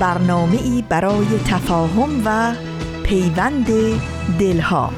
[0.00, 2.54] برنامه ای برای تفاهم و
[3.02, 3.66] پیوند
[4.38, 4.92] دلها.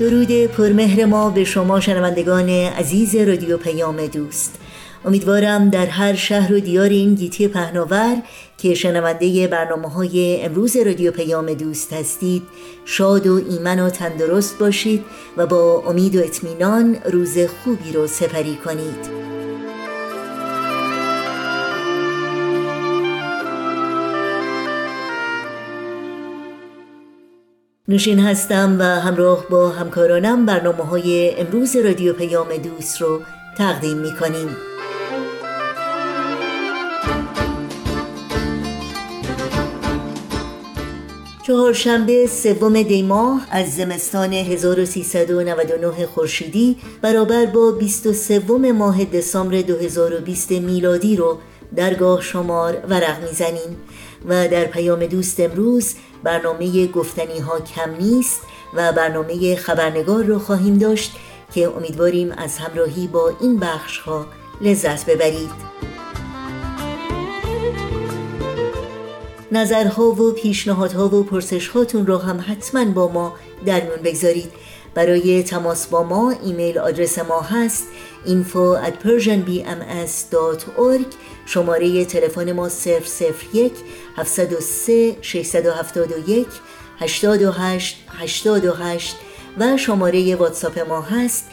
[0.00, 4.58] درود پرمهر ما به شما شنوندگان عزیز رادیو پیام دوست.
[5.04, 8.16] امیدوارم در هر شهر و دیار این گیتی پهناور
[8.58, 12.42] که شنونده برنامه های امروز رادیو پیام دوست هستید
[12.84, 15.04] شاد و ایمن و تندرست باشید
[15.36, 19.18] و با امید و اطمینان روز خوبی رو سپری کنید.
[27.88, 33.20] نوشین هستم و همراه با همکارانم برنامه های امروز رادیو پیام دوست رو
[33.58, 34.67] تقدیم می کنیم
[41.48, 48.38] چهارشنبه سوم دی ماه از زمستان 1399 خورشیدی برابر با 23
[48.72, 51.38] ماه دسامبر 2020 میلادی رو
[51.76, 53.76] درگاه شمار ورق می‌زنیم
[54.28, 58.40] و در پیام دوست امروز برنامه گفتنی ها کم نیست
[58.74, 61.12] و برنامه خبرنگار رو خواهیم داشت
[61.54, 64.26] که امیدواریم از همراهی با این بخش ها
[64.60, 65.87] لذت ببرید.
[69.52, 73.34] نظرها و پیشنهادها و پرسش هاتون رو هم حتما با ما
[73.66, 74.52] در میون بگذارید.
[74.94, 77.86] برای تماس با ما ایمیل آدرس ما هست
[78.26, 81.06] info at persianbms.org
[81.46, 83.72] شماره تلفن ما 001
[84.16, 86.46] 703 671
[86.98, 89.16] 828 828
[89.58, 91.44] و شماره واتساپ ما هست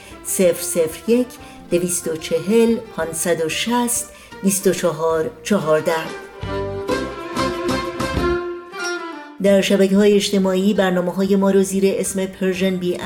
[1.08, 1.28] 001
[1.72, 4.06] 240 560
[4.44, 6.25] 24 14
[9.46, 12.98] در شبکه های اجتماعی برنامه های ما رو زیر اسم Persian B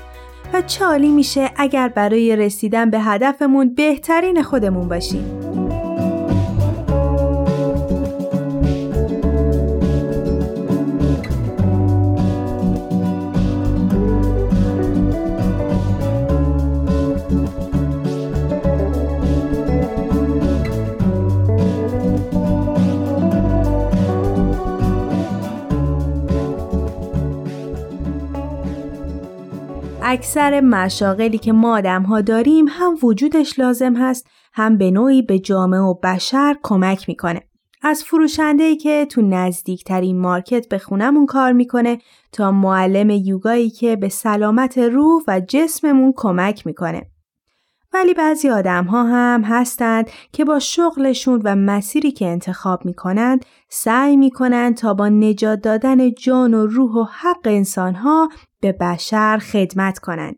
[0.53, 5.62] و چالی میشه اگر برای رسیدن به هدفمون بهترین خودمون باشیم.
[30.23, 35.39] اکثر مشاغلی که ما آدم ها داریم هم وجودش لازم هست هم به نوعی به
[35.39, 37.41] جامعه و بشر کمک می‌کنه.
[37.81, 41.99] از فروشنده که تو نزدیکترین مارکت به خونمون کار می‌کنه
[42.31, 47.01] تا معلم یوگایی که به سلامت روح و جسممون کمک می‌کنه.
[47.93, 53.45] ولی بعضی آدم ها هم هستند که با شغلشون و مسیری که انتخاب می کنند
[53.69, 58.29] سعی می کنند تا با نجات دادن جان و روح و حق انسان ها
[58.59, 60.35] به بشر خدمت کنند.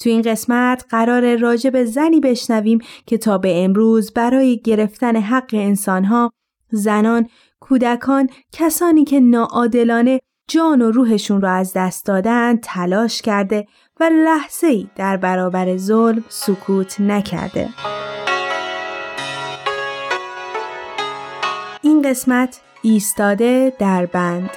[0.00, 5.50] تو این قسمت قرار راجع به زنی بشنویم که تا به امروز برای گرفتن حق
[5.52, 6.32] انسان ها
[6.70, 7.28] زنان،
[7.60, 13.66] کودکان، کسانی که ناعادلانه جان و روحشون را از دست دادن تلاش کرده
[14.00, 17.68] و لحظه ای در برابر ظلم سکوت نکرده.
[21.82, 24.50] این قسمت ایستاده در بند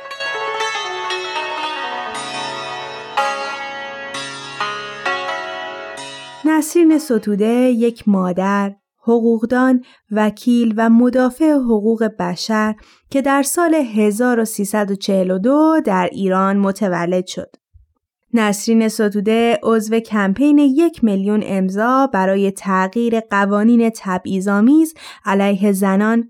[6.45, 12.75] نسرین ستوده یک مادر، حقوقدان، وکیل و مدافع حقوق بشر
[13.09, 17.60] که در سال 1342 در ایران متولد شد.
[18.33, 24.93] نسرین ستوده عضو کمپین یک میلیون امضا برای تغییر قوانین تبعیض‌آمیز
[25.25, 26.29] علیه زنان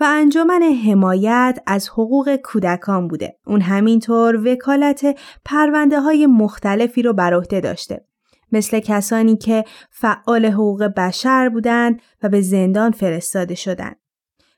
[0.00, 3.38] و انجمن حمایت از حقوق کودکان بوده.
[3.46, 8.06] اون همینطور وکالت پرونده های مختلفی رو بر عهده داشته.
[8.52, 13.96] مثل کسانی که فعال حقوق بشر بودند و به زندان فرستاده شدند.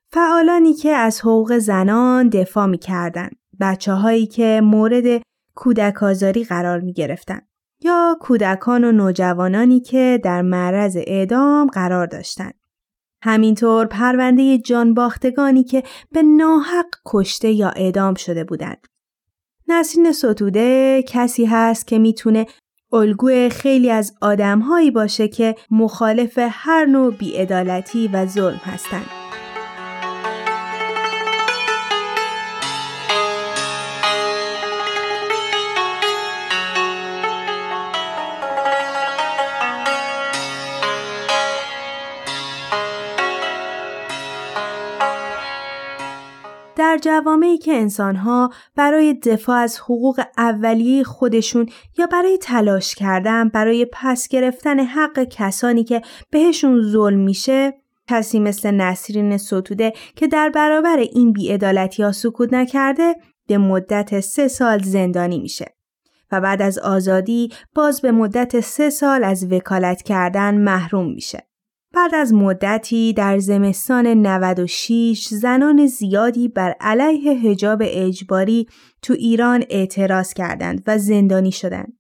[0.09, 3.31] فعالانی که از حقوق زنان دفاع می کردن.
[4.31, 5.23] که مورد
[5.57, 7.41] کودک آزاری قرار می گرفتن.
[7.81, 12.55] یا کودکان و نوجوانانی که در معرض اعدام قرار داشتند.
[13.23, 15.83] همینطور پرونده جانباختگانی که
[16.13, 18.87] به ناحق کشته یا اعدام شده بودند.
[19.69, 22.47] نسرین ستوده کسی هست که می‌تونه
[22.93, 29.26] الگوی خیلی از آدمهایی باشه که مخالف هر نوع بیعدالتی و ظلم هستند.
[46.97, 53.87] در جوامعی که انسانها برای دفاع از حقوق اولیه خودشون یا برای تلاش کردن برای
[53.93, 57.75] پس گرفتن حق کسانی که بهشون ظلم میشه
[58.09, 63.15] کسی مثل نسرین ستوده که در برابر این بیعدالتی ها سکوت نکرده
[63.47, 65.67] به مدت سه سال زندانی میشه
[66.33, 71.47] و بعد از آزادی باز به مدت سه سال از وکالت کردن محروم میشه.
[71.95, 78.67] بعد از مدتی در زمستان 96 زنان زیادی بر علیه هجاب اجباری
[79.03, 81.93] تو ایران اعتراض کردند و زندانی شدند.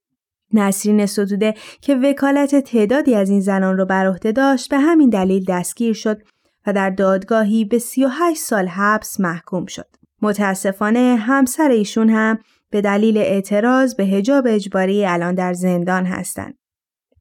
[0.53, 5.44] نسرین ستوده که وکالت تعدادی از این زنان را بر عهده داشت به همین دلیل
[5.49, 6.23] دستگیر شد
[6.67, 9.88] و در دادگاهی به 38 سال حبس محکوم شد.
[10.23, 12.38] متاسفانه همسر ایشون هم
[12.71, 16.59] به دلیل اعتراض به هجاب اجباری الان در زندان هستند.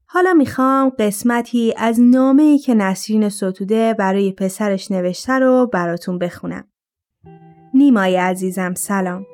[0.08, 6.64] حالا می‌خوام قسمتی از نامه‌ای که نسرین ستوده برای پسرش نوشته رو براتون بخونم.
[7.74, 9.26] نیمای عزیزم سلام.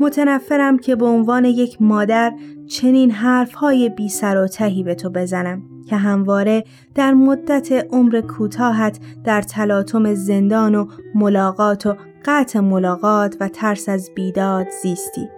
[0.00, 2.32] متنفرم که به عنوان یک مادر
[2.68, 8.98] چنین حرفهای بی سر و تهی به تو بزنم که همواره در مدت عمر کوتاهت
[9.24, 15.28] در تلاطم زندان و ملاقات و قطع ملاقات و ترس از بیداد زیستی.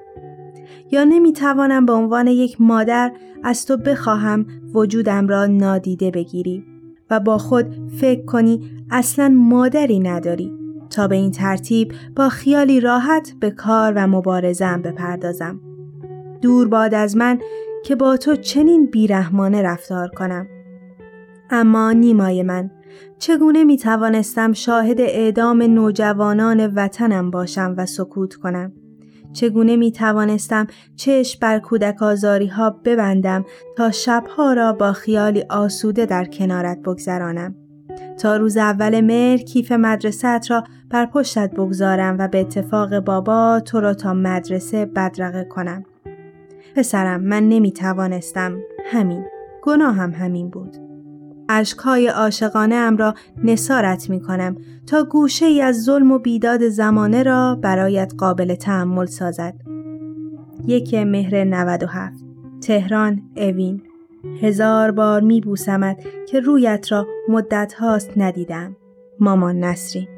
[0.91, 6.65] یا نمی‌توانم به عنوان یک مادر از تو بخواهم وجودم را نادیده بگیری
[7.11, 7.67] و با خود
[8.01, 10.53] فکر کنی اصلا مادری نداری
[10.91, 15.61] تا به این ترتیب با خیالی راحت به کار و مبارزم بپردازم.
[16.43, 17.39] دور باد از من
[17.85, 20.47] که با تو چنین بیرحمانه رفتار کنم.
[21.51, 22.71] اما نیمای من
[23.19, 28.73] چگونه می توانستم شاهد اعدام نوجوانان وطنم باشم و سکوت کنم؟
[29.33, 33.45] چگونه می توانستم چشم بر کودک آزاری ها ببندم
[33.77, 37.55] تا شبها را با خیالی آسوده در کنارت بگذرانم.
[38.19, 43.81] تا روز اول مهر کیف مدرسه را بر پشتت بگذارم و به اتفاق بابا تو
[43.81, 45.85] را تا مدرسه بدرقه کنم.
[46.77, 49.25] پسرم من نمی توانستم همین.
[49.63, 50.77] گناهم همین بود.
[51.53, 53.15] اشکهای عاشقانه ام را
[53.45, 59.07] نسارت می کنم تا گوشه ای از ظلم و بیداد زمانه را برایت قابل تحمل
[59.07, 59.55] سازد.
[60.67, 62.25] یک مهر 97
[62.61, 63.83] تهران اوین
[64.43, 68.77] هزار بار می بوسمت که رویت را مدت هاست ندیدم.
[69.21, 70.09] مامان نصری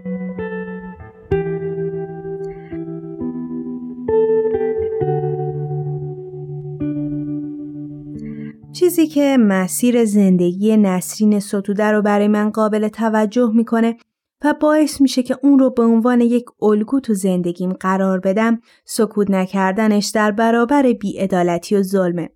[8.83, 13.97] چیزی که مسیر زندگی نسرین ستوده رو برای من قابل توجه می‌کنه
[14.45, 19.31] و باعث میشه که اون رو به عنوان یک الگو تو زندگیم قرار بدم سکوت
[19.31, 22.31] نکردنش در برابر بیعدالتی و ظلمه.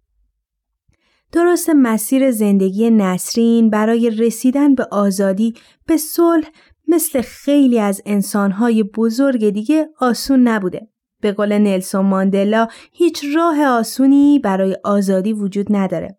[1.33, 5.55] درست مسیر زندگی نسرین برای رسیدن به آزادی
[5.87, 6.49] به صلح
[6.89, 10.89] مثل خیلی از انسانهای بزرگ دیگه آسون نبوده.
[11.21, 16.17] به قول نلسون ماندلا هیچ راه آسونی برای آزادی وجود نداره.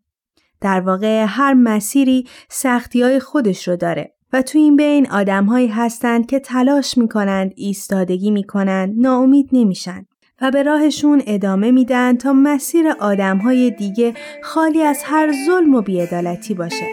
[0.62, 6.26] در واقع هر مسیری سختی های خودش رو داره و تو این بین آدمهایی هستند
[6.26, 10.06] که تلاش می‌کنند ایستادگی می‌کنند ناامید نمیشن
[10.42, 16.54] و به راهشون ادامه میدن تا مسیر آدمهای دیگه خالی از هر ظلم و بیعدالتی
[16.54, 16.86] باشه.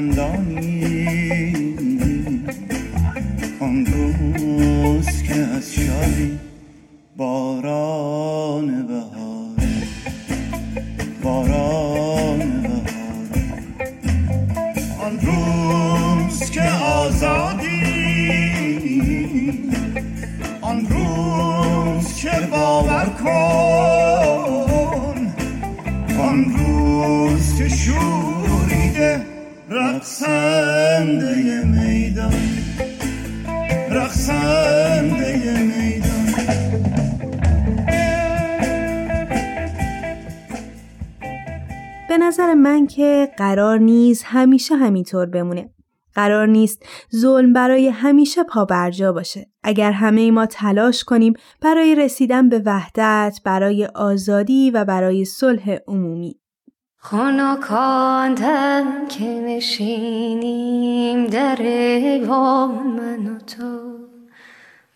[0.00, 0.79] and on you.
[33.90, 33.98] به
[42.18, 45.70] نظر من که قرار نیست همیشه همینطور بمونه.
[46.14, 46.82] قرار نیست
[47.16, 49.46] ظلم برای همیشه پا برجا باشه.
[49.62, 51.32] اگر همه ما تلاش کنیم
[51.62, 56.39] برای رسیدن به وحدت، برای آزادی و برای صلح عمومی.
[57.02, 61.62] خانکاندم که نشینیم در
[62.96, 63.98] من و تو.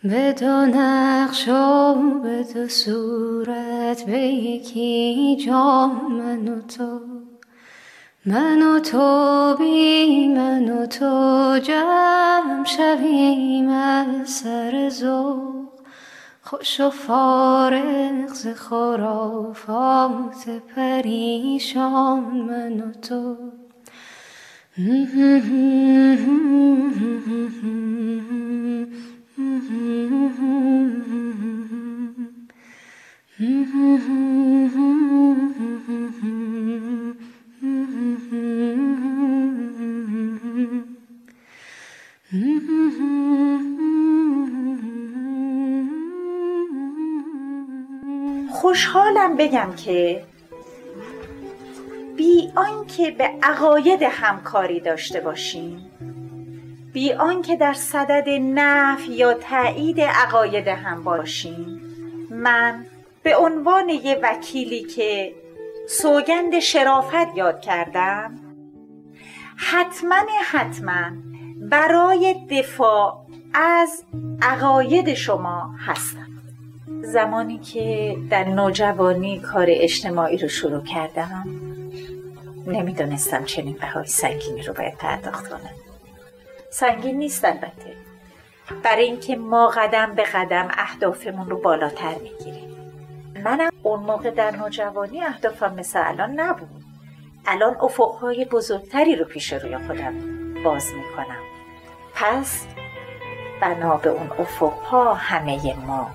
[0.04, 7.00] به دو نقش و به دو صورت به یکی جام من و تو.
[8.26, 15.63] من و تو بی من و تو جمع شویم از سر زوق
[16.46, 23.36] خوش و فارغ ز خرافات پریشان من و تو.
[48.54, 50.24] خوشحالم بگم که
[52.16, 55.90] بی آنکه به عقاید همکاری داشته باشیم
[56.92, 61.80] بی آنکه در صدد نف یا تایید عقاید هم باشیم.
[62.30, 62.86] من
[63.22, 65.34] به عنوان یه وکیلی که
[65.88, 68.40] سوگند شرافت یاد کردم
[69.56, 71.10] حتما حتما
[71.56, 74.04] برای دفاع از
[74.42, 76.33] عقاید شما هستم.
[77.04, 81.44] زمانی که در نوجوانی کار اجتماعی رو شروع کردم
[82.66, 85.74] نمی‌دونستم چنین بهای سنگینی رو باید پرداخت کنم.
[86.70, 87.94] سنگین نیست البته.
[88.82, 92.76] برای اینکه ما قدم به قدم اهدافمون رو بالاتر می‌گیریم.
[93.44, 96.84] منم اون موقع در نوجوانی اهدافم مثل الان نبود.
[97.46, 100.14] الان افقهای بزرگتری رو پیش روی خودم
[100.64, 101.40] باز می‌کنم.
[102.14, 102.66] پس
[103.60, 106.10] بنا به اون افقها همه ما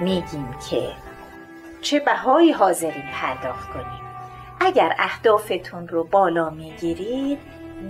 [0.00, 0.92] میگیم که
[1.80, 4.02] چه بهایی حاضرین پرداخت کنیم.
[4.60, 7.38] اگر اهدافتون رو بالا می‌گیرید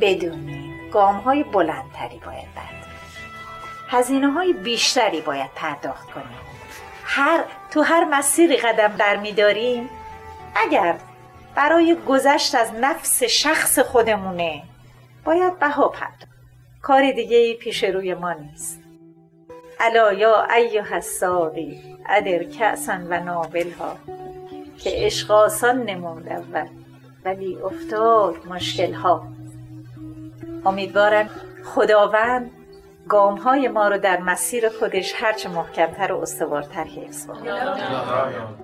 [0.00, 2.78] بدونید گام های بلندتری باید برد
[3.88, 6.38] هزینه های بیشتری باید پرداخت کنیم.
[7.04, 9.90] هر تو هر مسیری قدم برمیداریم
[10.54, 10.98] اگر
[11.54, 14.62] برای گذشت از نفس شخص خودمونه
[15.24, 16.28] باید بها پرداخت.
[16.82, 18.87] کار دیگه پیش روی ما نیست.
[19.80, 23.42] الا یا ایها الساقی ادر کعسن و
[23.78, 23.96] ها
[24.78, 26.66] که عشق آسان نمود اول
[27.24, 29.28] ولی افتاد مشکل ها
[30.66, 31.30] امیدوارم
[31.64, 32.50] خداوند
[33.08, 38.58] گام های ما رو در مسیر خودش هرچه محکمتر و استوارتر حفظ کنه.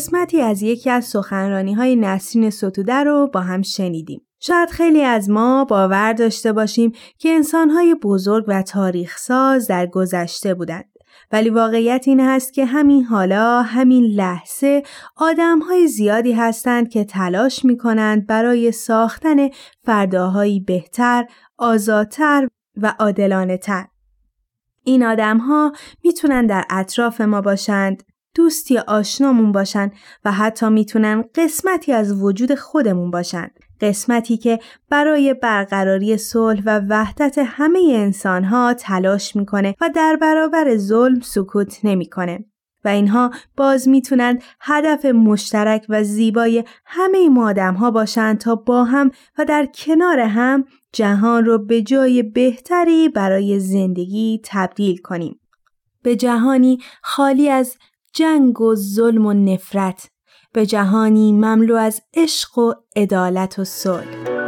[0.00, 4.26] قسمتی از یکی از سخنرانی های نسرین ستوده رو با هم شنیدیم.
[4.38, 10.54] شاید خیلی از ما باور داشته باشیم که انسانهای بزرگ و تاریخ ساز در گذشته
[10.54, 10.84] بودند.
[11.32, 14.82] ولی واقعیت این هست که همین حالا همین لحظه
[15.16, 19.48] آدم های زیادی هستند که تلاش می کنند برای ساختن
[19.84, 21.26] فرداهایی بهتر،
[21.58, 23.86] آزادتر و عادلانه تر.
[24.84, 25.72] این آدم ها
[26.04, 28.02] می‌تونن در اطراف ما باشند،
[28.34, 29.92] دوستی آشنامون باشند
[30.24, 33.60] و حتی می‌تونن قسمتی از وجود خودمون باشند.
[33.80, 34.58] قسمتی که
[34.90, 41.84] برای برقراری صلح و وحدت همه انسان ها تلاش می‌کنه و در برابر ظلم سکوت
[41.84, 42.44] نمی‌کنه.
[42.84, 48.84] و اینها باز می‌تونند هدف مشترک و زیبای همه ما آدم ها باشند تا با
[48.84, 55.40] هم و در کنار هم جهان رو به جای بهتری برای زندگی تبدیل کنیم.
[56.02, 57.76] به جهانی خالی از
[58.12, 60.10] جنگ و ظلم و نفرت
[60.52, 64.40] به جهانی مملو از عشق و عدالت و صلح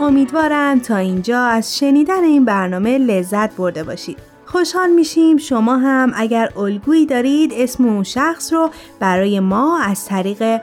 [0.00, 4.18] امیدوارم تا اینجا از شنیدن این برنامه لذت برده باشید.
[4.46, 8.70] خوشحال میشیم شما هم اگر الگویی دارید اسم اون شخص رو
[9.00, 10.60] برای ما از طریق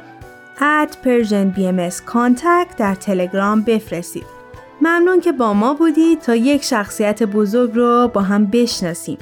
[0.59, 4.25] at Persian BMS Contact در تلگرام بفرستید.
[4.81, 9.17] ممنون که با ما بودید تا یک شخصیت بزرگ رو با هم بشناسیم.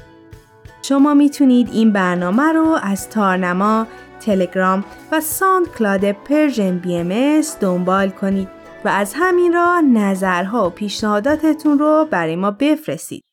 [0.81, 3.87] شما می‌تونید این برنامه رو از تارنما،
[4.19, 8.47] تلگرام و SoundCloud Persian BM دنبال کنید
[8.85, 13.23] و از همین راه نظرها و پیشنهاداتتون رو برای ما بفرستید.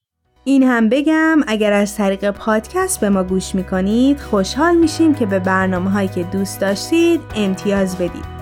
[0.45, 5.39] این هم بگم اگر از طریق پادکست به ما گوش می‌کنید خوشحال میشیم که به
[5.39, 8.41] برنامه هایی که دوست داشتید امتیاز بدید.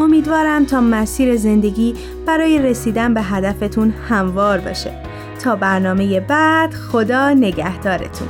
[0.00, 1.94] امیدوارم تا مسیر زندگی
[2.26, 5.02] برای رسیدن به هدفتون هموار باشه.
[5.44, 8.28] تا برنامه بعد خدا نگهدارتون.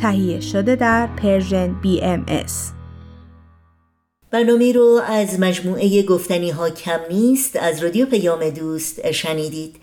[0.00, 2.79] تهیه شده در پرژن BMS
[4.32, 9.76] برنامه رو از مجموعه گفتنی ها کم نیست از رادیو پیام دوست شنیدید.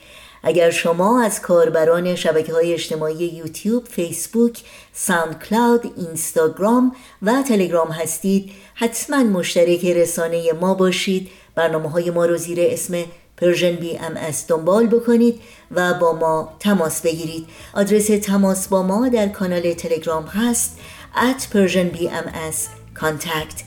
[0.44, 4.62] اگر شما از کاربران شبکه های اجتماعی یوتیوب، فیسبوک،
[4.93, 11.30] SoundCloud، اینستاگرام و تلگرام هستید حتما مشترک رسانه ما باشید.
[11.56, 13.04] برنامه های ما رو زیر اسم
[13.38, 15.41] Persian BMS دنبال بکنید
[15.72, 17.48] و با ما تماس بگیرید.
[17.74, 20.80] آدرس تماس با ما در کانال تلگرام هست
[21.15, 22.58] at Persian BMS
[22.95, 23.66] contact.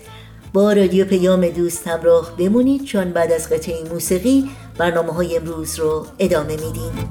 [0.53, 6.07] با رادیو پیام دوست همراه بمونید چون بعد از قطعه موسیقی برنامه های امروز رو
[6.19, 7.11] ادامه میدیم.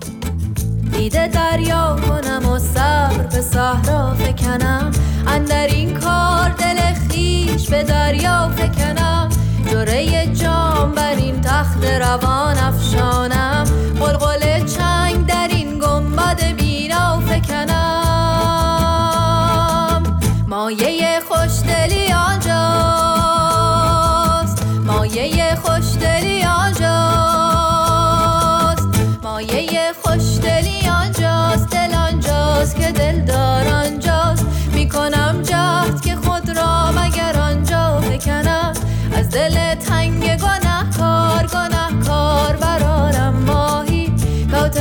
[0.91, 4.91] دیده دریا کنم و صبر به صحرا فکنم.
[5.27, 9.29] اندر این کار دل خیش به دریا فکنم.
[9.71, 13.63] جره جام بر این تخت روان افشانم.
[13.99, 14.38] قلقل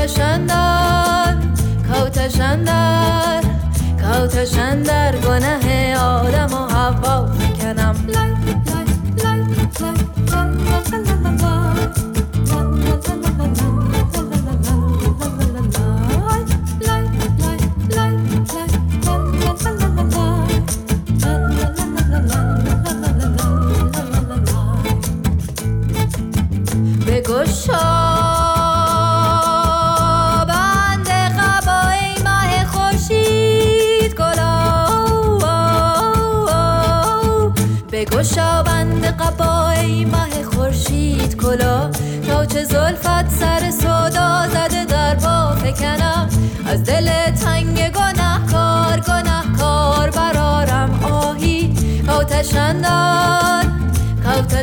[0.09, 0.68] 全都。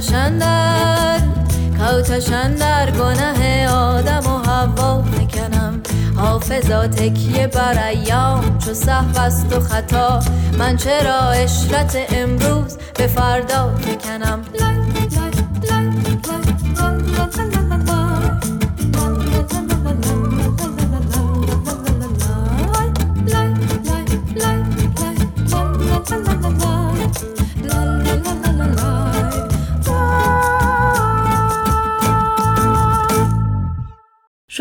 [0.05, 1.19] کوتشندر
[1.79, 5.81] کوتشندر گناه آدم و هوا فکنم
[6.15, 10.19] حافظا تکیه بر ایام چو صحب است و خطا.
[10.59, 14.41] من چرا اشرت امروز به فردا بکنم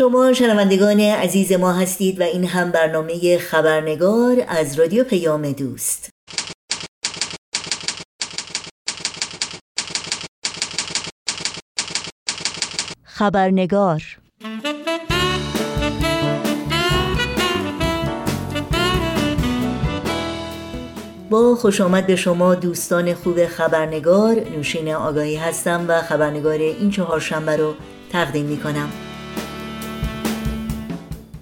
[0.09, 6.09] شما شنوندگان عزیز ما هستید و این هم برنامه خبرنگار از رادیو پیام دوست.
[13.03, 14.03] خبرنگار.
[21.29, 27.57] با خوش آمد به شما دوستان خوب خبرنگار نوشین آگاهی هستم و خبرنگار این چهارشنبه
[27.57, 27.73] رو
[28.11, 29.04] تقدیم می کنم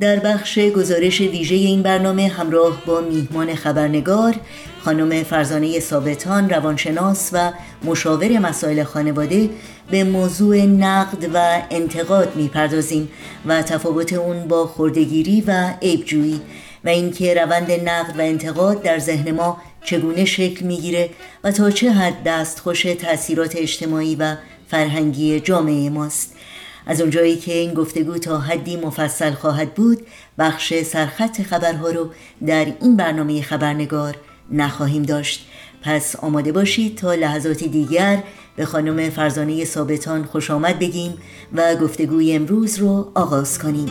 [0.04, 4.36] در بخش گزارش ویژه این برنامه همراه با میهمان خبرنگار
[4.82, 7.52] خانم فرزانه ثابتان روانشناس و
[7.84, 9.50] مشاور مسائل خانواده
[9.92, 13.10] به موضوع نقد و انتقاد می‌پردازیم
[13.46, 16.42] و تفاوت اون با خردگیری و عیبجویی
[16.86, 21.10] و اینکه روند نقد و انتقاد در ذهن ما چگونه شکل می‌گیره
[21.44, 24.36] و تا چه حد دستخوش تاثیرات اجتماعی و
[24.68, 26.33] فرهنگی جامعه ماست.
[26.86, 30.02] از اونجایی که این گفتگو تا حدی مفصل خواهد بود
[30.40, 32.10] بخش سرخط خبرها رو
[32.48, 34.16] در این برنامه خبرنگار
[34.52, 35.48] نخواهیم داشت.
[35.82, 38.24] پس آماده باشید تا لحظات دیگر
[38.56, 41.18] به خانم فرزانه ثابتان خوش آمد بگیم
[41.54, 43.90] و گفتگوی امروز رو آغاز کنیم.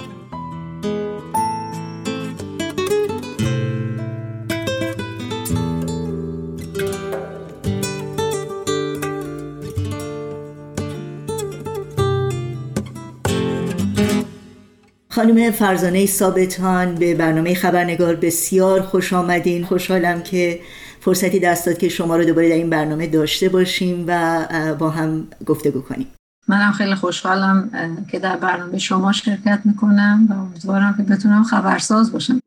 [15.22, 19.64] خانم فرزانه ثابتان به برنامه خبرنگار بسیار خوش آمدین.
[19.64, 20.60] خوشحالم که
[21.00, 25.28] فرصتی دست داد که شما رو دوباره در این برنامه داشته باشیم و با هم
[25.46, 26.06] گفتگو کنیم.
[26.52, 27.70] منم خیلی خوشحالم
[28.10, 32.40] که در برنامه شما شرکت می‌کنم و امیدوارم که بتونم خبرساز باشم.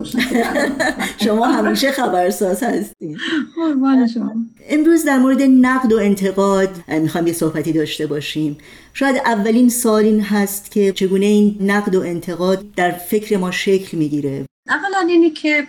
[1.18, 3.18] شما همیشه خبرساز هستین
[3.56, 4.34] قربان شما.
[4.70, 8.58] امروز در مورد نقد و انتقاد می‌خوام یه صحبتی داشته باشیم.
[8.94, 13.98] شاید اولین سال این هست که چگونه این نقد و انتقاد در فکر ما شکل
[13.98, 14.46] می‌گیره.
[14.68, 15.68] اولا اینی که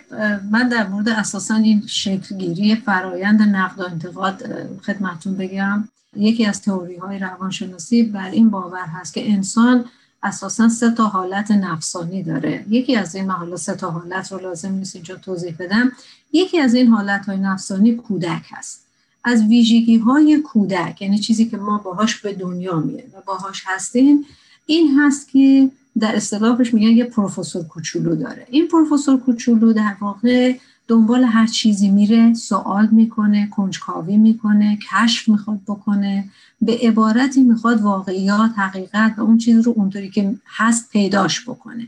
[0.51, 4.43] من در مورد اساسا این شکلگیری فرایند نقد و انتقاد
[4.85, 5.89] خدمتون بگم.
[6.17, 9.85] یکی از تئوری های روانشناسی بر این باور هست که انسان
[10.23, 12.65] اساسا سه تا حالت نفسانی داره.
[12.69, 15.91] یکی از این حالا سه تا حالت رو لازم نیست اینجا توضیح بدم.
[16.33, 18.87] یکی از این حالت های نفسانی کودک هست.
[19.23, 24.25] از ویژگی های کودک یعنی چیزی که ما باهاش به دنیا میه و باهاش هستیم
[24.65, 28.47] این هست که در اصطلاحش میگن یه پروفسور کوچولو داره.
[28.49, 30.55] این پروفسور کوچولو در واقع
[30.87, 36.29] دنبال هر چیزی میره سوال می‌کنه کنجکاوی می‌کنه کشف می‌خواد بکنه
[36.61, 41.87] به عبارتی می‌خواد واقعیات حقیقت و اون چیز رو اونطوری که هست پیداش بکنه.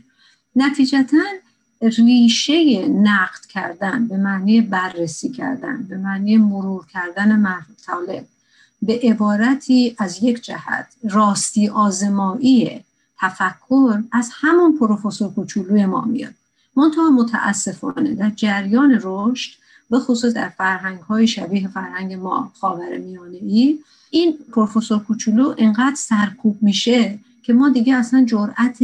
[0.56, 1.16] نتیجتا
[1.82, 8.26] ریشه نقد کردن به معنی بررسی کردن به معنی مرور کردن مطالب
[8.82, 12.84] به عبارتی از یک جهت راستی آزمایی
[13.18, 16.34] تفکر از همون پروفسور کوچولوی ما میاد.
[16.76, 19.50] منتها متاسفانه در جریان رشد
[19.90, 23.78] به خصوص در فرهنگ های شبیه فرهنگ ما خاور میانه ای
[24.10, 28.78] این پروفسور کوچولو انقدر سرکوب میشه که ما دیگه اصلا جرأت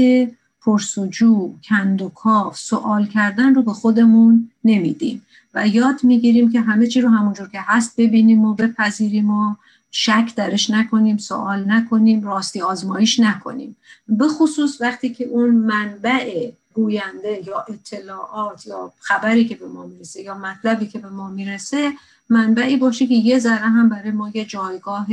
[0.61, 5.23] پرسجو کند و کاف سوال کردن رو به خودمون نمیدیم.
[5.55, 9.55] و یاد می‌گیریم که همه چی رو همونجور که هست ببینیم و بپذیریم و
[9.91, 13.77] شک درش نکنیم سوال نکنیم راستی آزمایش نکنیم.
[14.09, 20.23] به خصوص وقتی که اون منبع گوینده یا اطلاعات یا خبری که به ما می‌رسه
[20.23, 21.93] یا مطلبی که به ما می‌رسه
[22.29, 25.07] منبعی باشه که یه ذره هم برای ما یه جایگاه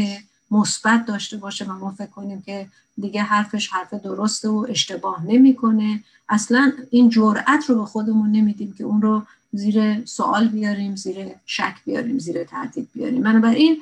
[0.52, 2.68] مثبت داشته باشه و ما فکر کنیم که
[3.02, 6.04] دیگه حرفش حرف درسته و اشتباه نمی‌کنه.
[6.30, 9.24] اصلا این جرأت رو به خودمون نمیدیم که اون رو
[9.54, 13.24] زیر سوال بیاریم زیر شک بیاریم زیر تردید بیاریم.
[13.24, 13.82] بنابراین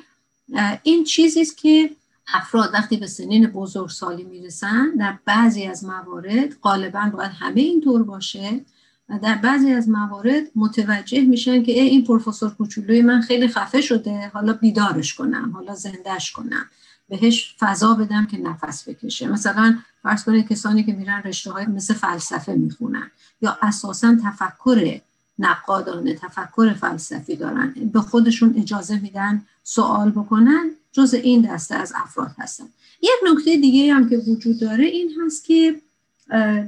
[0.82, 1.90] این چیزی است که
[2.32, 8.60] افراد وقتی به سنین بزرگسالی می‌رسن در بعضی از موارد غالبا باید همه اینطور باشه
[9.08, 13.80] و در بعضی از موارد متوجه میشن که ای این پروفسور کوچولوی من خیلی خفه
[13.80, 16.66] شده حالا بیدارش کنم حالا زندهش کنم.
[17.08, 19.28] بهش فضا بدم که نفس بکشه.
[19.28, 23.10] مثلا فرض کنید کسانی که میرن رشته های مثل فلسفه می‌خونن
[23.42, 25.00] یا اساسا تفکر
[25.38, 32.30] نقادانه تفکر فلسفی دارن به خودشون اجازه میدن سوال بکنن جز این دسته از افراد
[32.38, 32.64] هستن.
[33.02, 35.80] یک نکته دیگه هم که وجود داره این هست که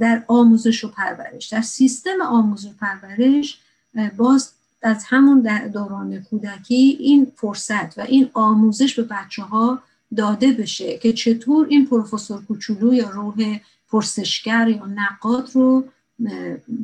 [0.00, 3.58] در آموزش و پرورش در سیستم آموزش و پرورش
[4.16, 9.82] باز از همون دوران کودکی این فرصت و این آموزش به بچه ها
[10.16, 13.58] داده بشه که چطور این پروفسور کوچولو یا روح
[13.90, 15.84] پرسشگر یا نقاد رو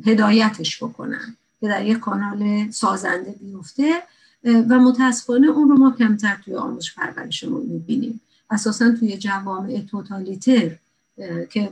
[0.05, 4.03] هدایتش بکنن که در یک کانال سازنده بیفته.
[4.43, 8.21] و متاسفانه اون رو ما کمتر توی آموزش پرورشمون می‌بینیم.
[8.49, 10.71] اساسا توی جوامع توتالیتر
[11.49, 11.69] که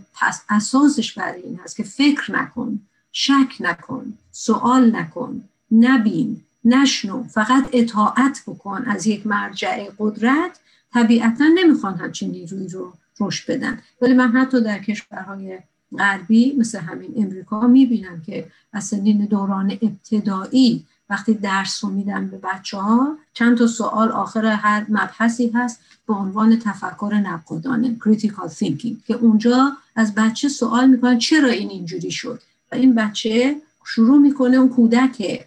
[0.50, 2.80] اساسش بر این هست که فکر نکن
[3.12, 10.60] شک نکن سوال نکن نبین نشنو فقط اطاعت بکن از یک مرجع قدرت.
[10.94, 13.80] طبیعتا نمی‌خوان همچین نیروی رو رشد بدن.
[14.02, 15.60] ولی من حتی در کشورهای
[15.98, 22.38] غربی مثل همین امریکا می‌بینم که از سنین دوران ابتدایی وقتی درس رو میدن به
[22.38, 29.08] بچه ها چند تا سوال آخر هر مبحثی هست به عنوان تفکر نقادانه critical thinking
[29.08, 32.42] که اونجا از بچه سوال می‌کنن چرا این اینجوری شد؟
[32.72, 35.46] و این بچه شروع می‌کنه اون کودک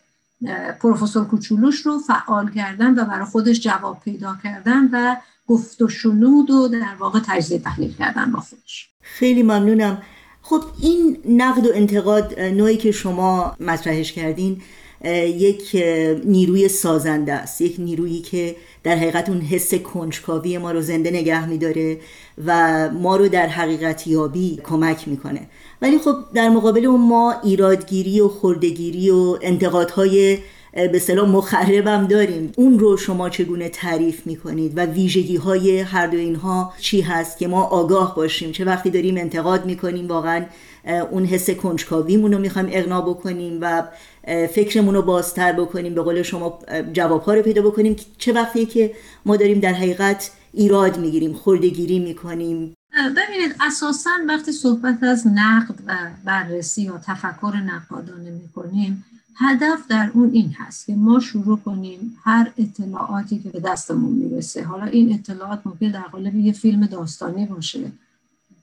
[0.81, 6.51] پروفسور کوچولوش رو فعال کردن و برای خودش جواب پیدا کردن و گفت و شنود
[6.51, 8.89] و در واقع تجزیه تحلیل کردن با خودش.
[9.01, 10.03] خیلی ممنونم.
[10.43, 14.63] خب این نقد و انتقاد نوعی که شما مطرحش کردین
[15.05, 15.77] یک
[16.25, 17.61] نیروی سازنده است.
[17.61, 21.99] یک نیرویی که در حقیقت اون حس کنجکاوی ما رو زنده نگه میداره
[22.47, 25.41] و ما رو در حقیقت یابی کمک می‌کنه.
[25.83, 30.39] ولی خب در مقابل اون ما ایرادگیری و خردگیری و انتقادهای
[30.93, 32.53] به صلاح مخربم داریم.
[32.57, 37.49] اون رو شما چگونه تعریف می‌کنید و ویژگی های هر دو اینها چی هست که
[37.49, 40.45] ما آگاه باشیم؟ چه وقتی داریم انتقاد می‌کنیم واقعا
[41.11, 43.83] اون حس کنجکاویمون رو می‌خوایم اقنا بکنیم و
[44.27, 46.59] فکرمون رو بازتر بکنیم به قول شما
[46.93, 47.97] جوابها رو پیدا بکنیم.
[48.19, 48.95] چه وقتی که
[49.27, 55.97] ما داریم در حقیقت ایراد می‌گیریم خردگیری می‌کنیم؟ ببینید اساسا وقتی صحبت از نقد و
[56.25, 59.05] بررسی یا تفکر نقادانه می‌کنیم
[59.37, 64.65] هدف در اون این هست که ما شروع کنیم هر اطلاعاتی که به دستمون می‌رسه.
[64.65, 67.93] حالا این اطلاعات ممکن در قالب یه فیلم داستانی باشه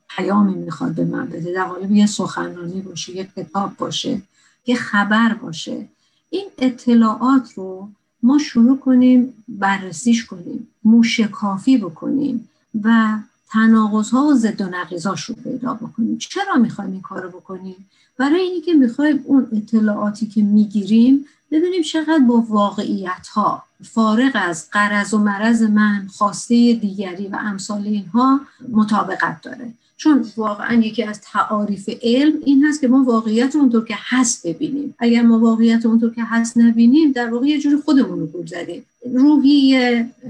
[0.10, 4.22] پیامی می‌خواد به من بده در قالب یه سخنرانی باشه یه کتاب باشه.
[4.70, 5.88] یه خبر باشه.
[6.30, 7.90] این اطلاعات رو
[8.24, 12.50] ما شروع کنیم بررسیش کنیم موشکافی بکنیم
[12.84, 13.18] و
[13.52, 16.18] تناقض ها و ضد و نقیضاش رو پیدا بکنیم.
[16.18, 21.82] چرا می‌خوایم این کار رو بکنیم؟ برای اینی که می‌خوایم اون اطلاعاتی که می‌گیریم ببینیم
[21.82, 28.42] چقدر با واقعیت ها فارغ از قرض و مرض من خواسته دیگری و امثال اینها
[28.72, 29.74] مطابقت داره.
[30.02, 34.96] چون واقعا یکی از تعاریف علم این هست که ما واقعیت اونطور که هست ببینیم.
[35.00, 38.86] اگر ما واقعیت اونطور که هست نبینیم در واقع یه جوری خودمون رو گول زدیم.
[39.14, 39.78] روحی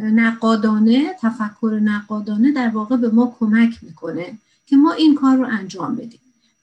[0.02, 4.26] نقادانه تفکر نقادانه در واقع به ما کمک می‌کنه
[4.68, 6.20] که ما این کار رو انجام بدیم.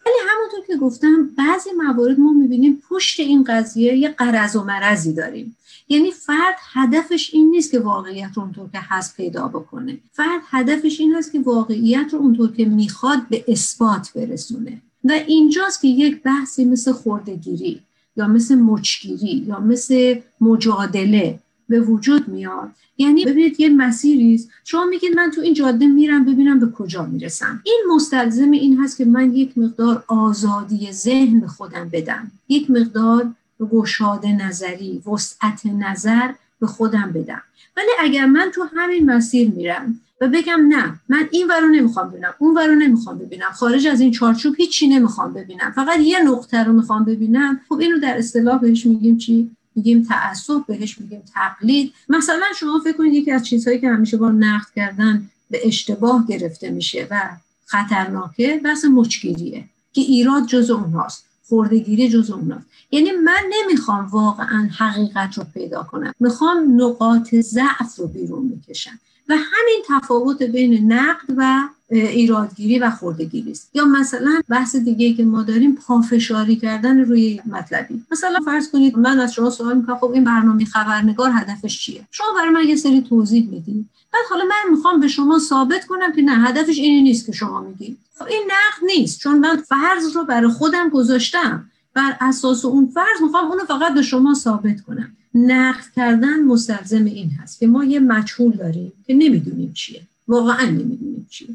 [0.07, 5.13] ولی همونطور که گفتم بعضی موارد ما می‌بینیم پشت این قضیه یه قرض و مرضی
[5.13, 5.57] داریم.
[5.89, 9.99] یعنی فرد هدفش این نیست که واقعیت رو اونطور که هست پیدا بکنه.
[10.13, 14.83] فرد هدفش این هست که واقعیت رو اونطور که می‌خواد به اثبات برسونه.
[15.05, 17.81] و اینجاست که یک بحثی مثل خوردگیری
[18.17, 22.71] یا مثل مچگیری یا مثل مجادله به وجود میاد.
[22.99, 27.63] یعنی ببینید یه مسیری شما میگید من تو این جاده میرم ببینم به کجا می‌رسم.
[27.65, 32.31] این مستلزم این هست که من یک مقدار آزادی ذهن به خودم بدم.
[32.49, 33.33] یک مقدار
[33.73, 37.43] گشاده نظری وسعت نظر به خودم بدم.
[37.77, 42.35] ولی اگر من تو همین مسیر میرم و بگم نه من این ورو نمی‌خوام ببینم
[42.39, 46.73] اون ورو نمی‌خوام ببینم خارج از این چارچوب هیچی نمی‌خوام ببینم فقط یه نقطه رو
[46.73, 47.61] می‌خوام ببینم.
[47.69, 51.93] خب اینو در اصطلاح بهش میگیم چی؟ میگیم تعصب بهش میگیم تقلید.
[52.09, 56.71] مثلا شما فکر کنید یکی از چیزهایی که همیشه با نقد کردن به اشتباه گرفته
[56.71, 57.31] میشه و
[57.67, 65.39] خطرناکه بحث مچگیریه که ایراد جز اونهاست خوردگیری جز اوناست یعنی من نمی‌خوام واقعا حقیقت
[65.39, 66.15] رو پیدا کنم.
[66.21, 68.99] می‌خوام نقاط ضعف رو بیرون بکشم.
[69.29, 75.25] و همین تفاوت بین نقد و ایرادگیری و خوردگیری است یا مثلا بحث دیگه که
[75.25, 78.03] ما داریم پافشاری کردن روی مطلبی.
[78.13, 82.27] مثلا فرض کنید من از شما سوال می‌کنم خب این برنامه خبرنگار هدفش چیه؟ شما
[82.37, 86.23] برای من یه سری توضیح می‌دید بعد حالا من می‌خوام به شما ثابت کنم که
[86.23, 90.25] نه هدفش اینی نیست که شما میگید خب این نقد نیست چون من فرض رو
[90.25, 91.71] برای خودم گذاشتم.
[91.95, 95.17] بر اساس اون فرض می‌خوام اونو فقط به شما ثابت کنم.
[95.37, 100.01] نقد کردن مستلزم این هست که ما یه مجهول داریم که نمی‌دونیم چیه.
[100.29, 101.49] واقعا نمی‌دونیم چیه.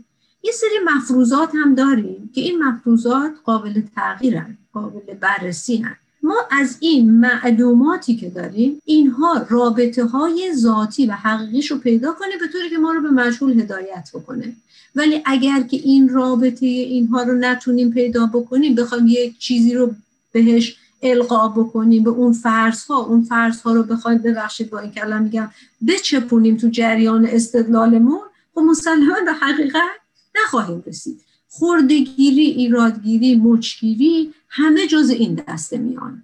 [0.43, 5.95] یه سری مفروضات هم داریم که این مفروضات قابل تغییرن قابل بررسی هن.
[6.23, 12.37] ما از این معلوماتی که داریم اینها رابطه های ذاتی و حقیقیش رو پیدا کنه
[12.39, 14.55] به طوری که ما رو به مجهول هدایت بکنه.
[14.95, 19.93] ولی اگر که این رابطه اینها رو نتونیم پیدا بکنیم بخوایم یک چیزی رو
[20.31, 24.91] بهش القا بکنیم به اون فرض ها اون فرض ها رو بخوایم ببخشید با این
[24.91, 25.49] کلمه میگم
[25.87, 28.19] بچپونیم تو جریان استدلالمون
[28.55, 29.81] خب مسلما به حقیقت
[30.43, 31.21] نخواهیم رسید.
[31.49, 36.23] خوردگیری ایرادگیری مچگیری همه جز این دسته میان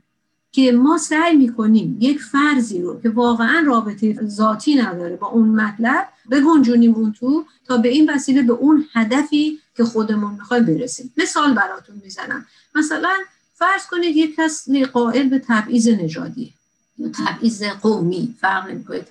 [0.52, 6.08] که ما سعی می‌کنیم یک فرضی رو که واقعا رابطه ذاتی نداره با اون مطلب
[6.32, 11.14] بگنجونیم اون تو تا به این وسیله به اون هدفی که خودمون می‌خوایم برسیم.
[11.18, 12.46] مثال براتون می‌زنم.
[12.76, 13.14] مثلا
[13.58, 16.54] فرض کنید یک کس قائل به تبعیض نژادی.
[16.98, 19.06] یا تبعیض قومی فرق نمی‌کنه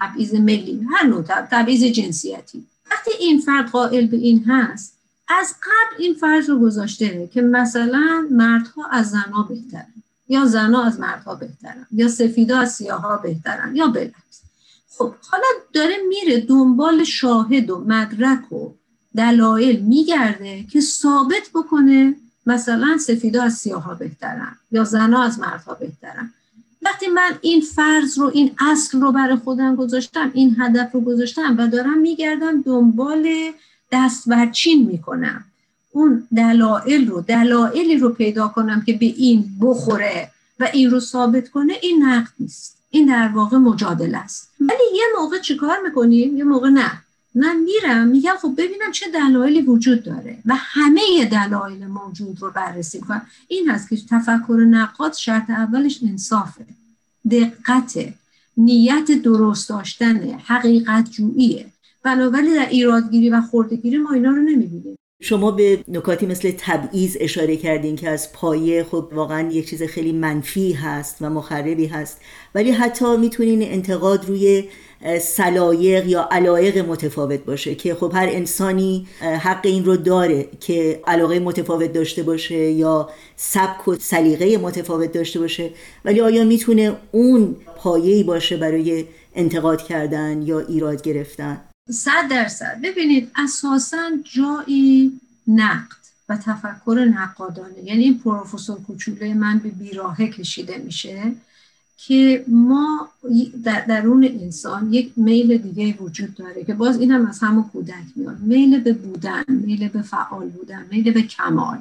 [0.00, 2.66] تبعیض ملی هر نوع تبعیض جنسیتی.
[2.90, 4.96] وقتی این فرد قائل به این هست
[5.28, 11.00] از قبل این فرض رو گذاشته که مثلا مردها از زنها بهترن یا زنها از
[11.00, 14.42] مردها بهترن یا سفیدا از سیاها بهترن یا بالعکس
[14.88, 18.70] خب حالا داره میره دنبال شاهد و مدرک و
[19.16, 22.14] دلایل میگرده که ثابت بکنه
[22.46, 26.30] مثلا سفیدا از سیاها بهترن یا زنها از مردها بهترن.
[26.82, 31.56] وقتی من این فرض رو این اصل رو برای خودم گذاشتم این هدف رو گذاشتم
[31.58, 33.28] و دارم میگردم دنبال
[33.92, 35.44] دست برچین می‌کنم.
[35.92, 41.48] اون دلایل رو دلایلی رو پیدا کنم که به این بخوره و این رو ثابت
[41.48, 42.76] کنه این نقد نیست.
[42.90, 44.50] این در واقع مجادله است.
[44.60, 47.01] ولی یه موقع چیکار می‌کنیم؟ یه موقع نه.
[47.34, 53.00] من میرم میگم خب ببینم چه دلایلی وجود داره و همه دلایل موجود رو بررسی
[53.00, 53.26] کنم.
[53.48, 56.66] این هست که تفکر نقاد شرط اولش انصافه
[57.30, 58.14] دقت
[58.56, 61.66] نیت درست داشتن حقیقت جوییه.
[62.02, 64.96] بنابراین در ایرادگیری و خوردگیری ما اینا رو نمی‌بینیم.
[65.22, 70.12] شما به نکاتی مثل تبعیض اشاره کردین که از پایه خب واقعا یک چیز خیلی
[70.12, 72.20] منفی هست و مخربی هست
[72.54, 74.64] ولی حتی می‌تونین انتقاد روی
[75.20, 81.38] سلایق یا علایق متفاوت باشه که خب هر انسانی حق این رو داره که علاقه
[81.38, 85.70] متفاوت داشته باشه یا سبک و سلیقه متفاوت داشته باشه
[86.04, 91.60] ولی آیا می‌تونه اون پایه‌ای باشه برای انتقاد کردن یا ایراد گرفتن؟
[91.90, 92.78] صد درصد.
[92.84, 97.84] ببینید اساسا جایی نقد و تفکر نقادانه.
[97.84, 101.32] یعنی این پروفسور کوچوله من به بیراهه کشیده میشه.
[102.06, 103.08] که ما
[103.64, 108.04] در درون انسان یک میل دیگه وجود داره که باز این هم از همون کودک
[108.16, 108.38] میاد.
[108.40, 111.78] میل به بودن میل به فعال بودن میل به کمال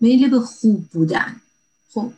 [0.00, 1.36] میل به خوب بودن.
[1.90, 2.12] خب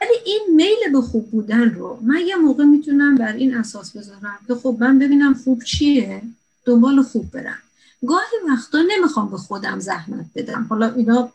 [0.00, 4.38] ولی این میل به خوب بودن رو من یه موقع می‌تونم بر این اساس بذارم
[4.46, 6.22] که خب من ببینم خوب چیه
[6.64, 7.58] دنبال خوب برم.
[8.06, 10.66] گاهی وقتا نمی‌خوام به خودم زحمت بدم.
[10.70, 11.32] حالا اینا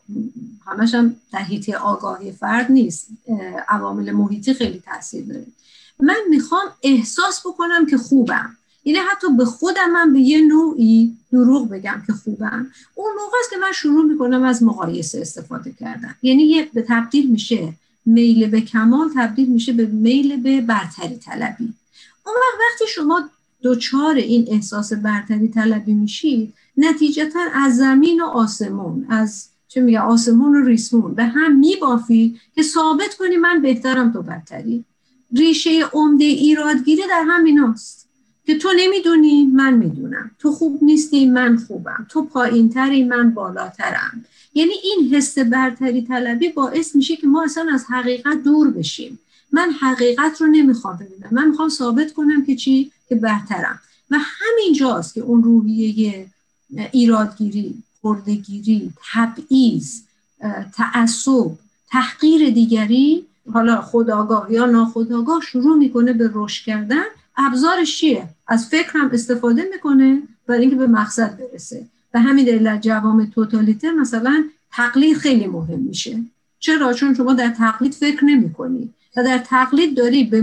[0.66, 3.08] همش هم تحییط آگاهی فرد نیست.
[3.68, 5.46] عوامل محیطی خیلی تاثیر داره.
[6.00, 8.58] من می‌خوام احساس بکنم که خوبم.
[8.86, 12.68] یعنی حتی به خودم من به یه نوعی دروغ بگم که خوبم.
[12.96, 16.16] اون موقع است که من شروع می‌کنم از مقایسه استفاده کردن.
[16.22, 17.74] یعنی یه به تبدیل میشه
[18.06, 21.74] میل به کمال تبدیل میشه به میل به برتری طلبی.
[22.26, 23.30] اون وقت وقتی شما
[23.68, 30.56] دوچار این احساس برتری طلبی میشید نتیجتا از زمین و آسمون از چه میگه آسمون
[30.56, 31.14] و ریسمون.
[31.14, 34.86] به هم میبافی که ثابت کنی من بهترم تو برتری
[35.36, 38.10] ریشه عمده ایرادگیری در همیناست
[38.46, 40.32] که تو نمی‌دونی من می‌دونم.
[40.40, 42.08] تو خوب نیستی من خوبم.
[42.10, 44.26] تو پایینتری من بالاترم.
[44.54, 49.20] یعنی این حس برتری طلبی باعث میشه که ما اصلا از حقیقت دور بشیم.
[49.52, 51.30] من حقیقت رو نمی‌خوام ببینم.
[51.32, 53.80] من می‌خوام ثابت کنم که چی؟ که برترم.
[54.12, 56.28] و همین جاست که اون روحیه
[56.92, 60.02] ایرادگیری خردگیری تبعیض
[60.76, 61.52] تعصب
[61.92, 67.04] تحقیر دیگری حالا خداگاه یا ناخداگاه شروع می‌کنه به رشد کردن.
[67.38, 71.86] ابزارش چیه؟ از فکر هم استفاده می‌کنه برای اینکه به مقصد برسه.
[72.14, 76.24] و همین دلیل جوام توتالیتر مثلا تقلید خیلی مهم میشه.
[76.60, 80.42] چرا؟ چون شما در تقلید فکر نمی کنی و در تقلید داری به,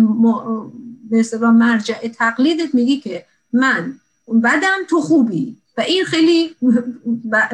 [1.10, 3.94] به مرجع تقلیدت میگی که من
[4.44, 5.56] بدم تو خوبی.
[5.76, 6.50] و این خیلی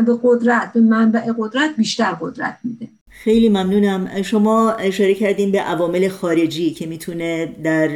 [0.06, 2.88] به قدرت به منبع قدرت بیشتر قدرت میده.
[3.10, 4.22] خیلی ممنونم.
[4.22, 7.88] شما اشاره کردین به عوامل خارجی که می‌تونه در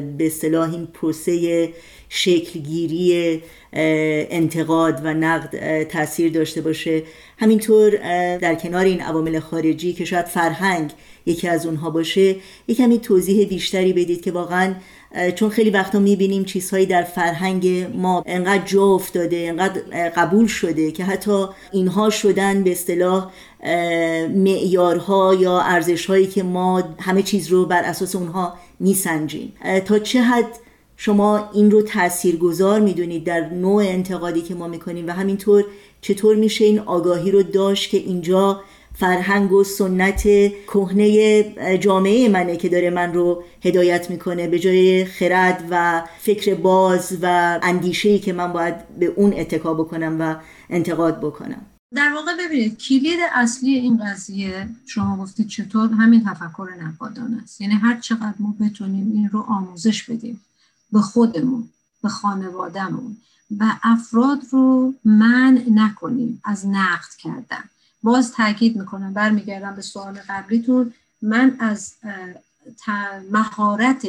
[0.00, 1.68] به اصطلاح این پروسه
[2.14, 7.02] شکلگیری انتقاد و نقد تاثیر داشته باشه.
[7.38, 7.90] همینطور
[8.38, 10.90] در کنار این عوامل خارجی که شاید فرهنگ
[11.26, 12.36] یکی از اونها باشه
[12.68, 14.74] یک کمی توضیح بیشتری بدید که واقعا
[15.34, 21.04] چون خیلی وقتا می‌بینیم چیزهایی در فرهنگ ما انقدر جا افتاده انقدر قبول شده که
[21.04, 23.30] حتی اینها شدن به اصطلاح
[24.28, 29.52] معیارها یا ارزشهایی که ما همه چیز رو بر اساس اونها میسنجیم.
[29.84, 30.58] تا چه حد
[31.04, 35.64] شما این رو تأثیر گذار می‌دونید در نوع انتقادی که ما می‌کنیم و همینطور
[36.00, 38.60] چطور میشه این آگاهی رو داشت که اینجا
[38.94, 40.22] فرهنگ و سنت
[40.66, 47.18] کهنه جامعه منه که داره من رو هدایت می‌کنه به جای خرد و فکر باز
[47.22, 50.36] و اندیشه‌ای که من باید به اون اتکا بکنم و
[50.70, 51.66] انتقاد بکنم.
[51.94, 57.60] در واقع ببینید کلید اصلی این قضیه شما گفتید چطور همین تفکر نقادانه است.
[57.60, 60.40] یعنی هر چقدر ما بتونیم این رو آموزش بدیم.
[60.92, 61.68] به خودمون
[62.02, 63.16] به خانوادهمون.
[63.58, 67.64] و افراد رو من نکنیم از نقد کردن.
[68.02, 70.92] باز تاکید می‌کنم برمیگردم به سوال قبلیتون.
[71.22, 71.94] من از
[73.30, 74.06] مهارت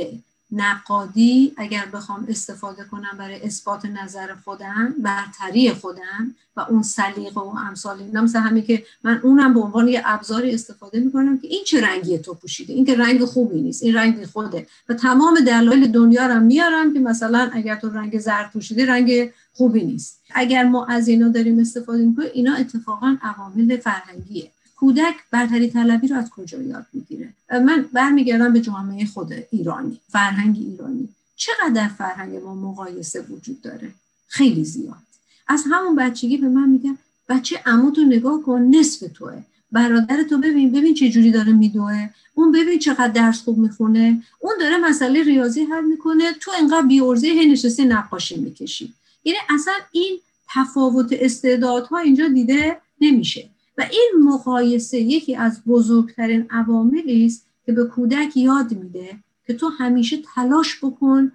[0.56, 7.58] نقادی اگر بخوام استفاده کنم برای اثبات نظر خودم برتری خودم و اون سلیقه و
[7.68, 11.64] امثال اینا مثل همین که من اونم به عنوان یه ابزاری استفاده می‌کنم که این
[11.64, 14.68] چه رنگی تو پوشیده؟ این که رنگ خوبی نیست این رنگ خوده.
[14.90, 19.84] و تمام دلایل دنیا رو میارم که مثلا اگر تو رنگ زرد پوشیده رنگ خوبی
[19.84, 20.22] نیست.
[20.34, 24.52] اگر ما از اینا داریم استفاده می‌کنیم اینا اتفاقا عوامل فرهنگیه.
[24.84, 30.58] کودک برتری طلبی رو از کجا یاد می‌گیره؟ من برمیگردم به جامعه خود ایرانی فرهنگ
[30.58, 31.10] ایرانی.
[31.36, 33.92] چقدر فرهنگ ما مقایسه وجود داره؟
[34.28, 35.04] خیلی زیاد.
[35.48, 36.98] از همون بچگی به من میگن
[37.30, 39.44] بچه عمو تو نگاه کن نصف توه.
[39.72, 42.10] برادر تو ببین ببین چه جوری داره میدوه.
[42.34, 44.24] اون ببین چقدر درس خوب می‌خونه.
[44.40, 46.34] اون داره مسئله ریاضی حل می‌کنه.
[46.42, 48.94] تو انقدر بی ارزه هی نقاشی می‌کشی.
[49.24, 50.20] یعنی اصلا این
[50.54, 53.50] تفاوت استعدادها اینجا دیده نمیشه.
[53.78, 59.18] و این مقایسه یکی از بزرگترین عواملی است که به کودک یاد میده
[59.48, 61.32] که تو همیشه تلاش بکن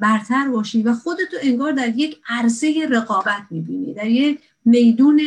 [0.00, 5.20] برتر باشی و خودتو انگار در یک عرصه رقابت می‌بینی در یک میدون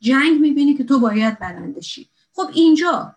[0.00, 2.06] جنگ می‌بینی که تو باید برنده شی.
[2.32, 3.16] خب اینجا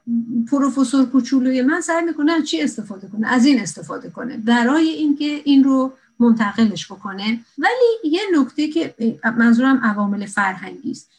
[0.51, 5.63] پروفسور کوچولوی من سعی می‌کنه چی استفاده کنه؟ از این استفاده کنه برای اینکه این
[5.63, 7.39] رو منتقلش بکنه.
[7.57, 8.95] ولی یه نکته که
[9.37, 11.09] منظورم عوامل فرهنگی است.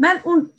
[0.00, 0.50] من اون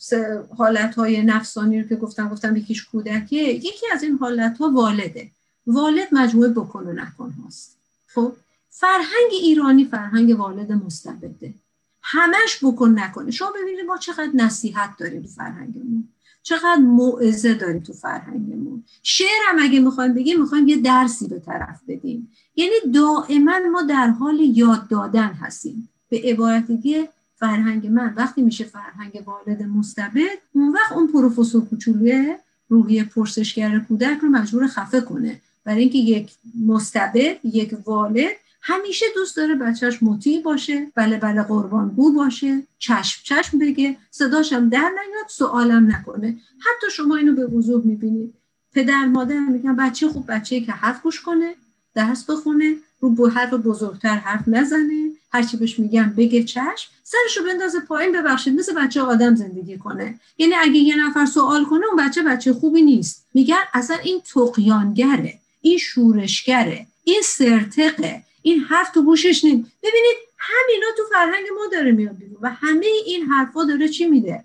[0.58, 5.32] حالت های نفسانی رو که گفتم گفتم یکیش کودکه یکی از این حالت ها والده.
[5.68, 7.78] والد مجموعه بکن و نکن هاست.
[8.08, 8.34] خب؟
[8.70, 11.54] فرهنگ ایرانی فرهنگ والد مستبده.
[12.02, 13.32] همش بکن نکنه.
[13.32, 16.10] شما ببینید ما چقدر نصیحت داریم تو فرهنگمون.
[16.44, 18.84] چقدر موعظه داریم تو فرهنگمون.
[19.04, 22.32] شعر هم اگه می‌خوایم بگیم می‌خوایم یه درسی به طرف بدیم.
[22.56, 25.90] یعنی دائما ما در حال یاد دادن هستیم.
[26.10, 27.10] به عبارت دیگه
[27.46, 32.36] فرهنگ من وقتی میشه فرهنگ والد مستبد اون وقت اون پروفسور کوچولوی
[32.70, 35.42] روحی پرسشگر کودک رو مجبور خفه کنه.
[35.64, 36.32] برای اینکه یک
[36.68, 38.32] مستبد یک والد
[38.62, 44.90] همیشه دوست داره بچهش مطیع باشه بله بله قربانگو باشه چشم چشم بگه صداشم در
[44.90, 46.28] نیاد سوالم نکنه.
[46.60, 48.34] حتی شما اینو به وضوح می‌بینید.
[48.74, 51.56] پدر مادر میگن بچه خوب بچه که حرف گوش کنه
[51.94, 52.76] درس بخونه
[53.08, 55.12] رو حرف بزرگتر حرف نزنه.
[55.32, 56.90] هرچی بهش میگم بگه چشم.
[57.04, 58.60] سرشو بندازه پایین ببخشید.
[58.60, 60.20] مثل بچه آدم زندگی کنه.
[60.38, 63.26] یعنی اگه یه نفر سوال کنه اون بچه بچه خوبی نیست.
[63.34, 68.24] میگن اصلا این تقیانگره این شورشگره این سرتقه.
[68.42, 69.72] این حرف تو گوشش نیم.
[69.84, 74.44] ببینید همینا تو فرهنگ ما داره میاد بیرون و همه این حرفا داره چی میده؟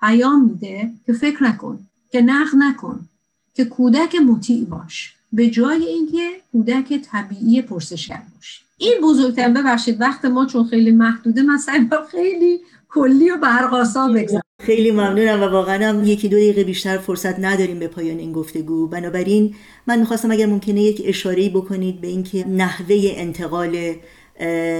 [0.00, 3.08] پیام میده که فکر نکن که نقد نکن
[3.54, 5.14] که کودک مطیع باش.
[5.32, 11.42] به جای اینکه کودک طبیعی پرسشگر باشه این بزرگترین ببخشید وقت ما چون خیلی محدوده
[11.42, 14.42] من سعی خیلی کلی و برقاسا بگذارم.
[14.60, 18.86] خیلی ممنونم و واقعا هم یکی دو دقیقه بیشتر فرصت نداریم به پایان این گفتگو.
[18.86, 19.54] بنابراین
[19.86, 23.94] من می‌خواستم اگر ممکنه یک اشاره بکنید به اینکه نحوه انتقال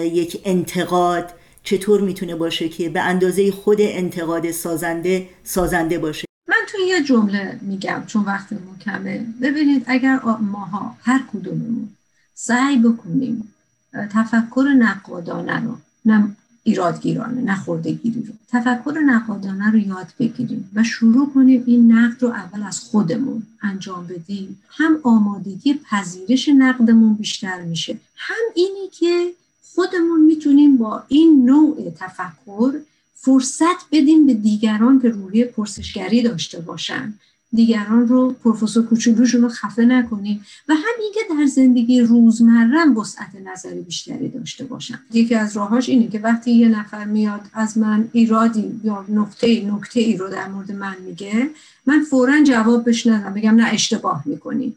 [0.04, 1.30] یک انتقاد
[1.62, 6.29] چطور می‌تونه باشه که به اندازه خود انتقاد سازنده سازنده باشه.
[6.70, 8.48] توی یه جمله میگم چون وقت
[8.80, 11.88] کمه ببینید اگر ماها هر کدوممون
[12.34, 13.54] سعی بکنیم
[13.92, 21.32] تفکر نقادانه رو نه ایرادگیرانه نه خوردگیری رو تفکر نقادانه رو یاد بگیریم و شروع
[21.34, 24.62] کنیم این نقد رو اول از خودمون انجام بدیم.
[24.68, 29.32] هم آمادگی پذیرش نقدمون بیشتر میشه هم اینی که
[29.74, 32.80] خودمون می‌تونیم با این نوع تفکر
[33.22, 37.14] فرصت بدیم به دیگران که روحی پرسشگری داشته باشن.
[37.52, 43.80] دیگران رو پروفسور کوچولوشون رو خفه نکنیم و همین که در زندگی روزمره وسعت نظری
[43.80, 44.98] بیشتری داشته باشن.
[45.12, 50.00] یکی از راهاش اینه که وقتی یه نفر میاد از من ایرادی یا نکته نکته
[50.00, 51.50] ای رو در مورد من میگه
[51.86, 54.74] من فورا جواب بش ندم بگم نه اشتباه می‌کنی.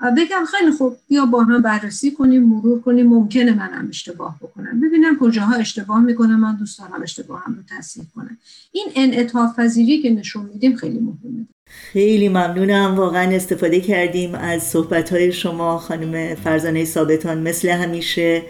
[0.00, 4.80] بگم خیلی خوب بیا با هم بررسی کنیم مرور کنیم ممکنه منم اشتباه بکنم.
[4.80, 8.38] ببینم کجاها اشتباه می‌کنم من دوست دارم اشتباه هم رو تصحیح کنم.
[8.72, 11.46] این انعطاف پذیری که نشون میدیم خیلی مهمه.
[11.66, 12.94] خیلی ممنونم.
[12.96, 18.42] واقعا استفاده کردیم از صحبت های شما خانم فرزانه ثابتان مثل همیشه.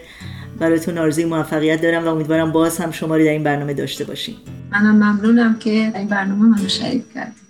[0.59, 4.35] براتون آرزوی موفقیت دارم و امیدوارم باز هم شما رو در این برنامه داشته باشیم.
[4.71, 7.44] منم ممنونم که این برنامه منو شریک کردیم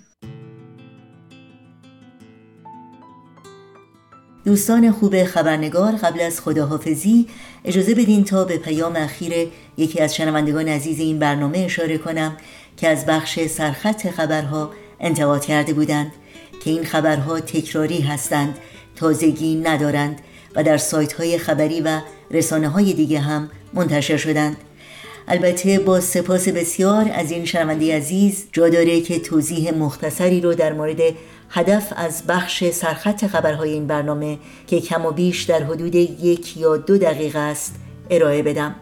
[4.45, 7.27] دوستان خوب خبرنگار قبل از خداحافظی
[7.65, 9.33] اجازه بدین تا به پیام اخیر
[9.77, 12.37] یکی از شنوندگان عزیز این برنامه اشاره کنم
[12.77, 16.11] که از بخش سرخط خبرها انتقاد کرده بودند
[16.63, 18.57] که این خبرها تکراری هستند
[18.95, 20.21] تازگی ندارند
[20.55, 24.57] و در سایت های خبری و رسانه های دیگه هم منتشر شدند.
[25.27, 30.73] البته با سپاس بسیار از این شنونده عزیز جا داره که توضیح مختصری رو در
[30.73, 30.99] مورد
[31.49, 34.37] هدف از بخش سرخط خبرهای این برنامه
[34.67, 37.75] که کم و بیش در حدود یک یا دو دقیقه است
[38.09, 38.75] ارائه بدم.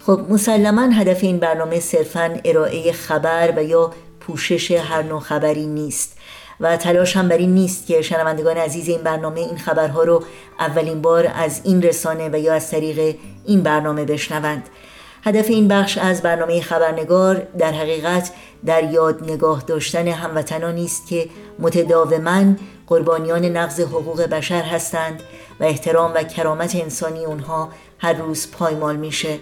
[0.00, 6.18] خب مسلما هدف این برنامه صرفا ارائه خبر و یا پوشش هر نوع خبری نیست.
[6.60, 10.24] و تلاش هم بر این نیست که شنوندگان عزیز این برنامه این خبرها رو
[10.58, 13.16] اولین بار از این رسانه و یا از طریق
[13.46, 14.68] این برنامه بشنوند.
[15.24, 18.30] هدف این بخش از برنامه خبرنگار در حقیقت
[18.66, 22.44] در یاد نگاه داشتن هموطنانی است که متداوما
[22.86, 25.22] قربانیان نقض حقوق بشر هستند
[25.60, 29.38] و احترام و کرامت انسانی اونها هر روز پایمال میشه.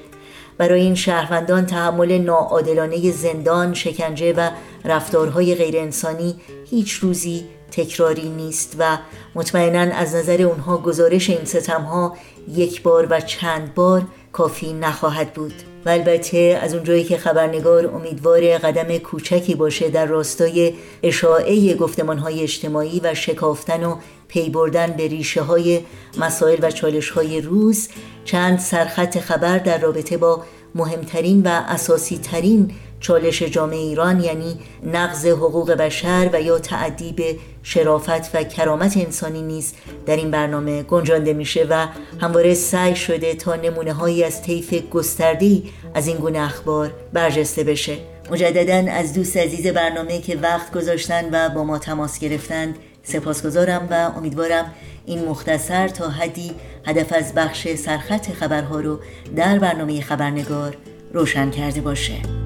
[0.59, 4.51] برای این شهروندان تحمل ناعادلانه زندان، شکنجه و
[4.85, 8.99] رفتارهای غیرانسانی هیچ روزی تکراری نیست و
[9.35, 12.17] مطمئنا از نظر اونها گزارش این ستمها
[12.49, 14.03] یک بار و چند بار
[14.37, 15.55] کافی نخواهد بود.
[15.87, 22.43] و البته از اونجایی که خبرنگار امیدوار قدم کوچکی باشه در راستای اشاعه گفتمان های
[22.43, 23.97] اجتماعی و شکافتن و
[24.29, 25.81] پی بردن به ریشه های
[26.19, 27.89] مسائل و چالش های روز
[28.25, 30.43] چند سرخط خبر در رابطه با
[30.75, 32.71] مهمترین و اساسی ترین
[33.07, 34.59] چالش جامعه ایران یعنی
[34.93, 39.73] نقض حقوق بشر و یا تعدی به شرافت و کرامت انسانی نیز
[40.07, 41.87] در این برنامه گنجانده میشه و
[42.21, 47.99] همواره سعی شده تا نمونه هایی از طیف گستردی از این گونه اخبار برجسته بشه.
[48.31, 54.13] مجددا از دوست عزیز برنامه که وقت گذاشتن و با ما تماس گرفتند سپاسگزارم و
[54.17, 54.75] امیدوارم
[55.07, 56.51] این مختصر تا حدی
[56.87, 59.01] هدف از بخش سرخط خبرها رو
[59.37, 60.77] در برنامه خبرنگار
[61.13, 62.46] روشن کرده باشه.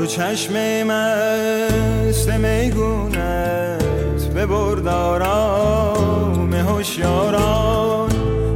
[0.00, 8.08] دو چشم مست میگونت به بردارام هوشیاران.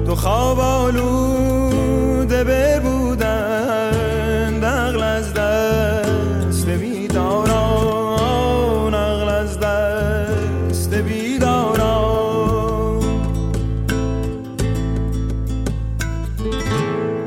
[0.07, 3.85] دو خواب آلوده ببودن
[4.65, 8.15] عقل از دست بیداران
[8.95, 11.75] عقل از دست بیداران.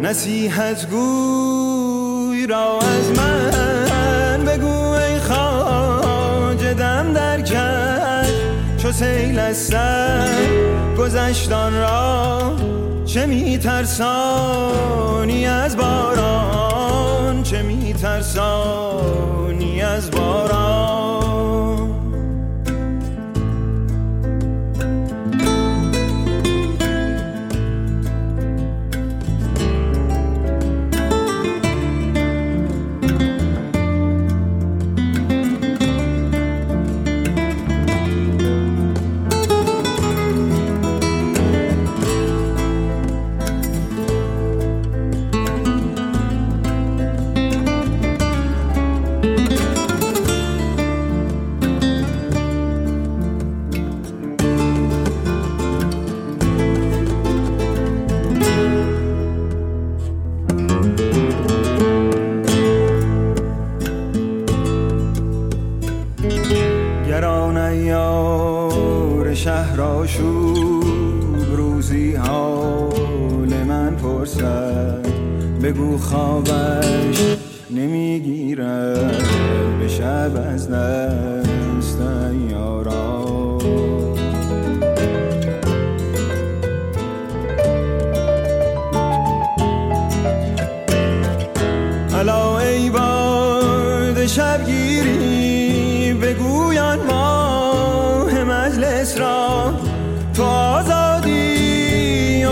[0.02, 2.80] نصیحت گوی را
[8.98, 10.28] سیل از سر
[10.98, 12.56] گذشتان را
[13.06, 14.66] چه میترسانی
[15.46, 19.47] از باران؟ چه میترسانی؟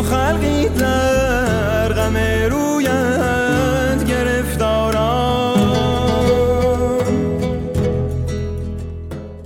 [0.09, 2.17] خلقی در غم
[2.51, 5.55] رویت گرفتاران